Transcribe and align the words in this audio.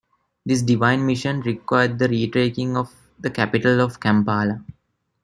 This 0.47 0.63
divine 0.63 1.05
mission 1.05 1.41
required 1.41 1.99
the 1.99 2.07
retaking 2.07 2.75
of 2.75 2.91
the 3.19 3.29
capital 3.29 3.81
of 3.81 3.99
Kampala. 3.99 4.65